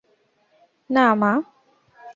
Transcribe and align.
না, 0.89 1.05
মা! 1.15 1.31